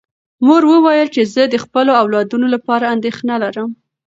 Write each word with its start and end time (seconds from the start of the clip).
مور 0.45 0.63
وویل 0.71 1.09
چې 1.15 1.21
زه 1.33 1.43
د 1.47 1.55
خپلو 1.63 1.91
اولادونو 2.01 2.47
لپاره 2.55 2.91
اندېښنه 2.95 3.35
لرم. 3.43 3.69